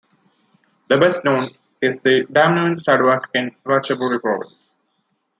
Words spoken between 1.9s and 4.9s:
the Damnoen Saduak in Ratchaburi Province.